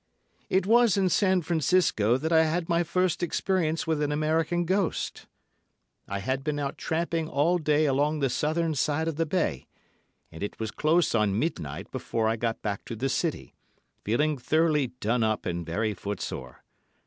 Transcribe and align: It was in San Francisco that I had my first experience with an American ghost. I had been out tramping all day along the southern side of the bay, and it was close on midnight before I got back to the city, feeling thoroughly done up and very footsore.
It 0.49 0.65
was 0.65 0.97
in 0.97 1.09
San 1.09 1.43
Francisco 1.43 2.17
that 2.17 2.31
I 2.31 2.45
had 2.45 2.67
my 2.67 2.81
first 2.81 3.21
experience 3.21 3.85
with 3.85 4.01
an 4.01 4.11
American 4.11 4.65
ghost. 4.65 5.27
I 6.07 6.17
had 6.17 6.43
been 6.43 6.57
out 6.57 6.75
tramping 6.75 7.29
all 7.29 7.59
day 7.59 7.85
along 7.85 8.17
the 8.17 8.27
southern 8.31 8.73
side 8.73 9.07
of 9.07 9.17
the 9.17 9.27
bay, 9.27 9.67
and 10.31 10.41
it 10.41 10.59
was 10.59 10.71
close 10.71 11.13
on 11.13 11.37
midnight 11.37 11.91
before 11.91 12.27
I 12.27 12.35
got 12.35 12.63
back 12.63 12.83
to 12.85 12.95
the 12.95 13.09
city, 13.09 13.53
feeling 14.03 14.39
thoroughly 14.39 14.87
done 15.01 15.21
up 15.21 15.45
and 15.45 15.63
very 15.63 15.93
footsore. 15.93 16.63